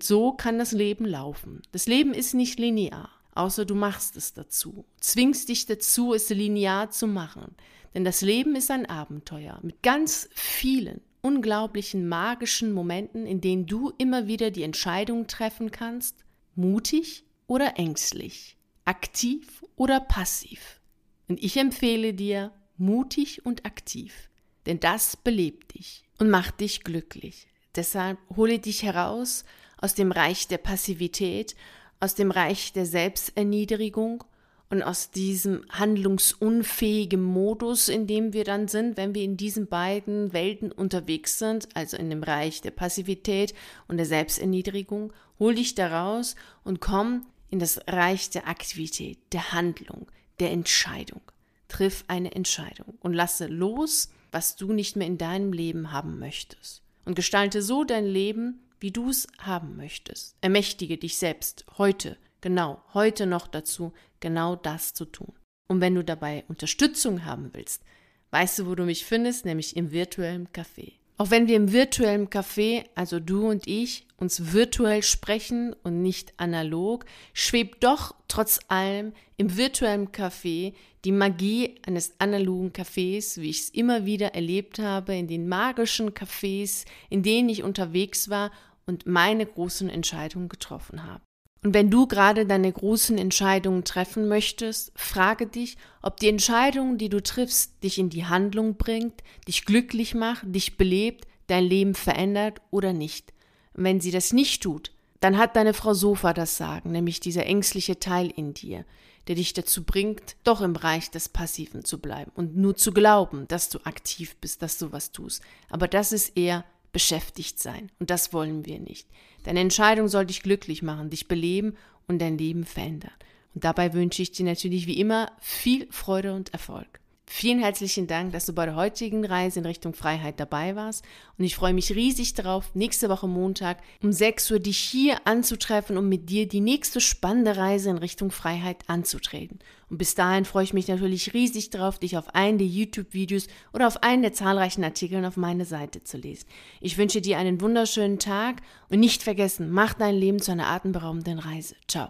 So 0.00 0.32
kann 0.32 0.58
das 0.58 0.72
Leben 0.72 1.04
laufen. 1.04 1.62
Das 1.72 1.86
Leben 1.86 2.12
ist 2.12 2.34
nicht 2.34 2.58
linear 2.58 3.10
außer 3.36 3.64
du 3.64 3.74
machst 3.74 4.16
es 4.16 4.34
dazu. 4.34 4.84
Zwingst 5.00 5.48
dich 5.48 5.66
dazu, 5.66 6.14
es 6.14 6.28
linear 6.30 6.90
zu 6.90 7.06
machen. 7.06 7.54
Denn 7.94 8.04
das 8.04 8.20
Leben 8.20 8.56
ist 8.56 8.70
ein 8.70 8.86
Abenteuer 8.86 9.58
mit 9.62 9.82
ganz 9.82 10.28
vielen 10.34 11.00
unglaublichen 11.26 12.08
magischen 12.08 12.72
Momenten, 12.72 13.26
in 13.26 13.40
denen 13.40 13.66
du 13.66 13.92
immer 13.98 14.28
wieder 14.28 14.52
die 14.52 14.62
Entscheidung 14.62 15.26
treffen 15.26 15.72
kannst, 15.72 16.24
mutig 16.54 17.24
oder 17.48 17.80
ängstlich, 17.80 18.56
aktiv 18.84 19.64
oder 19.74 19.98
passiv. 19.98 20.80
Und 21.26 21.42
ich 21.42 21.56
empfehle 21.56 22.14
dir, 22.14 22.52
mutig 22.76 23.44
und 23.44 23.66
aktiv, 23.66 24.30
denn 24.66 24.78
das 24.78 25.16
belebt 25.16 25.74
dich 25.74 26.04
und 26.20 26.30
macht 26.30 26.60
dich 26.60 26.84
glücklich. 26.84 27.48
Deshalb 27.74 28.18
hole 28.36 28.60
dich 28.60 28.84
heraus 28.84 29.44
aus 29.78 29.94
dem 29.94 30.12
Reich 30.12 30.46
der 30.46 30.58
Passivität, 30.58 31.56
aus 31.98 32.14
dem 32.14 32.30
Reich 32.30 32.72
der 32.72 32.86
Selbsterniedrigung 32.86 34.22
und 34.68 34.82
aus 34.82 35.10
diesem 35.10 35.64
handlungsunfähigen 35.70 37.22
Modus, 37.22 37.88
in 37.88 38.06
dem 38.06 38.32
wir 38.32 38.44
dann 38.44 38.68
sind, 38.68 38.96
wenn 38.96 39.14
wir 39.14 39.22
in 39.22 39.36
diesen 39.36 39.68
beiden 39.68 40.32
Welten 40.32 40.72
unterwegs 40.72 41.38
sind, 41.38 41.68
also 41.74 41.96
in 41.96 42.10
dem 42.10 42.22
Reich 42.22 42.62
der 42.62 42.72
Passivität 42.72 43.54
und 43.86 43.96
der 43.96 44.06
Selbsterniedrigung, 44.06 45.12
hol 45.38 45.54
dich 45.54 45.74
daraus 45.74 46.34
und 46.64 46.80
komm 46.80 47.26
in 47.50 47.58
das 47.58 47.80
Reich 47.86 48.30
der 48.30 48.48
Aktivität, 48.48 49.18
der 49.32 49.52
Handlung, 49.52 50.10
der 50.40 50.50
Entscheidung. 50.50 51.20
Triff 51.68 52.04
eine 52.08 52.32
Entscheidung 52.32 52.98
und 53.00 53.12
lasse 53.12 53.46
los, 53.46 54.10
was 54.32 54.56
du 54.56 54.72
nicht 54.72 54.96
mehr 54.96 55.06
in 55.06 55.18
deinem 55.18 55.52
Leben 55.52 55.92
haben 55.92 56.18
möchtest. 56.18 56.82
Und 57.04 57.14
gestalte 57.14 57.62
so 57.62 57.84
dein 57.84 58.06
Leben, 58.06 58.60
wie 58.80 58.90
du 58.90 59.10
es 59.10 59.26
haben 59.38 59.76
möchtest. 59.76 60.36
Ermächtige 60.40 60.98
dich 60.98 61.18
selbst 61.18 61.64
heute, 61.78 62.16
genau, 62.46 62.80
heute 62.94 63.26
noch 63.26 63.48
dazu, 63.48 63.92
genau 64.20 64.54
das 64.54 64.94
zu 64.94 65.04
tun. 65.04 65.32
Und 65.66 65.80
wenn 65.80 65.96
du 65.96 66.04
dabei 66.04 66.44
Unterstützung 66.46 67.24
haben 67.24 67.50
willst, 67.54 67.82
weißt 68.30 68.60
du, 68.60 68.66
wo 68.66 68.76
du 68.76 68.84
mich 68.84 69.04
findest, 69.04 69.44
nämlich 69.44 69.76
im 69.76 69.90
virtuellen 69.90 70.46
Café. 70.50 70.92
Auch 71.18 71.32
wenn 71.32 71.48
wir 71.48 71.56
im 71.56 71.72
virtuellen 71.72 72.28
Café, 72.28 72.84
also 72.94 73.18
du 73.18 73.48
und 73.48 73.66
ich, 73.66 74.06
uns 74.16 74.52
virtuell 74.52 75.02
sprechen 75.02 75.74
und 75.82 76.02
nicht 76.02 76.34
analog, 76.36 77.04
schwebt 77.32 77.82
doch 77.82 78.14
trotz 78.28 78.60
allem 78.68 79.12
im 79.38 79.56
virtuellen 79.56 80.12
Café 80.12 80.72
die 81.04 81.10
Magie 81.10 81.74
eines 81.84 82.20
analogen 82.20 82.70
Cafés, 82.70 83.40
wie 83.40 83.50
ich 83.50 83.62
es 83.62 83.70
immer 83.70 84.06
wieder 84.06 84.36
erlebt 84.36 84.78
habe, 84.78 85.16
in 85.16 85.26
den 85.26 85.48
magischen 85.48 86.12
Cafés, 86.12 86.84
in 87.10 87.24
denen 87.24 87.48
ich 87.48 87.64
unterwegs 87.64 88.30
war 88.30 88.52
und 88.86 89.04
meine 89.04 89.46
großen 89.46 89.90
Entscheidungen 89.90 90.48
getroffen 90.48 91.02
habe. 91.02 91.22
Und 91.62 91.74
wenn 91.74 91.90
du 91.90 92.06
gerade 92.06 92.46
deine 92.46 92.72
großen 92.72 93.18
Entscheidungen 93.18 93.84
treffen 93.84 94.28
möchtest, 94.28 94.92
frage 94.94 95.46
dich, 95.46 95.76
ob 96.02 96.18
die 96.18 96.28
Entscheidung, 96.28 96.98
die 96.98 97.08
du 97.08 97.22
triffst, 97.22 97.82
dich 97.82 97.98
in 97.98 98.10
die 98.10 98.26
Handlung 98.26 98.76
bringt, 98.76 99.22
dich 99.48 99.64
glücklich 99.64 100.14
macht, 100.14 100.42
dich 100.46 100.76
belebt, 100.76 101.26
dein 101.48 101.64
Leben 101.64 101.94
verändert 101.94 102.60
oder 102.70 102.92
nicht. 102.92 103.32
Und 103.74 103.84
wenn 103.84 104.00
sie 104.00 104.10
das 104.10 104.32
nicht 104.32 104.62
tut, 104.62 104.92
dann 105.20 105.38
hat 105.38 105.56
deine 105.56 105.74
Frau 105.74 105.94
Sofa 105.94 106.32
das 106.32 106.56
Sagen, 106.56 106.92
nämlich 106.92 107.20
dieser 107.20 107.46
ängstliche 107.46 107.98
Teil 107.98 108.30
in 108.34 108.54
dir, 108.54 108.84
der 109.26 109.34
dich 109.34 109.52
dazu 109.54 109.82
bringt, 109.82 110.36
doch 110.44 110.60
im 110.60 110.72
Bereich 110.72 111.10
des 111.10 111.28
Passiven 111.28 111.84
zu 111.84 111.98
bleiben 111.98 112.30
und 112.34 112.56
nur 112.56 112.76
zu 112.76 112.92
glauben, 112.92 113.48
dass 113.48 113.68
du 113.68 113.78
aktiv 113.84 114.36
bist, 114.36 114.62
dass 114.62 114.78
du 114.78 114.92
was 114.92 115.10
tust. 115.10 115.42
Aber 115.68 115.88
das 115.88 116.12
ist 116.12 116.36
eher 116.36 116.64
beschäftigt 116.96 117.58
sein. 117.58 117.90
Und 118.00 118.08
das 118.08 118.32
wollen 118.32 118.64
wir 118.64 118.80
nicht. 118.80 119.06
Deine 119.44 119.60
Entscheidung 119.60 120.08
soll 120.08 120.24
dich 120.24 120.42
glücklich 120.42 120.82
machen, 120.82 121.10
dich 121.10 121.28
beleben 121.28 121.76
und 122.08 122.22
dein 122.22 122.38
Leben 122.38 122.64
verändern. 122.64 123.12
Und 123.54 123.64
dabei 123.64 123.92
wünsche 123.92 124.22
ich 124.22 124.32
dir 124.32 124.46
natürlich 124.46 124.86
wie 124.86 124.98
immer 124.98 125.30
viel 125.38 125.88
Freude 125.90 126.32
und 126.32 126.54
Erfolg. 126.54 127.00
Vielen 127.28 127.58
herzlichen 127.58 128.06
Dank, 128.06 128.32
dass 128.32 128.46
du 128.46 128.52
bei 128.52 128.66
der 128.66 128.76
heutigen 128.76 129.24
Reise 129.24 129.58
in 129.58 129.66
Richtung 129.66 129.94
Freiheit 129.94 130.38
dabei 130.38 130.76
warst. 130.76 131.04
Und 131.36 131.44
ich 131.44 131.56
freue 131.56 131.74
mich 131.74 131.92
riesig 131.92 132.34
darauf, 132.34 132.72
nächste 132.74 133.08
Woche 133.08 133.26
Montag 133.26 133.78
um 134.00 134.12
6 134.12 134.52
Uhr 134.52 134.58
dich 134.60 134.78
hier 134.78 135.18
anzutreffen, 135.26 135.98
um 135.98 136.08
mit 136.08 136.30
dir 136.30 136.46
die 136.46 136.60
nächste 136.60 137.00
spannende 137.00 137.56
Reise 137.56 137.90
in 137.90 137.98
Richtung 137.98 138.30
Freiheit 138.30 138.84
anzutreten. 138.86 139.58
Und 139.90 139.98
bis 139.98 140.14
dahin 140.14 140.44
freue 140.44 140.64
ich 140.64 140.72
mich 140.72 140.86
natürlich 140.86 141.34
riesig 141.34 141.70
darauf, 141.70 141.98
dich 141.98 142.16
auf 142.16 142.32
einen 142.34 142.58
der 142.58 142.68
YouTube-Videos 142.68 143.48
oder 143.72 143.88
auf 143.88 144.04
einen 144.04 144.22
der 144.22 144.32
zahlreichen 144.32 144.84
Artikeln 144.84 145.24
auf 145.24 145.36
meine 145.36 145.64
Seite 145.64 146.04
zu 146.04 146.18
lesen. 146.18 146.46
Ich 146.80 146.96
wünsche 146.96 147.20
dir 147.20 147.38
einen 147.38 147.60
wunderschönen 147.60 148.20
Tag 148.20 148.62
und 148.88 149.00
nicht 149.00 149.24
vergessen, 149.24 149.70
mach 149.70 149.94
dein 149.94 150.14
Leben 150.14 150.40
zu 150.40 150.52
einer 150.52 150.68
atemberaubenden 150.68 151.40
Reise. 151.40 151.74
Ciao. 151.88 152.04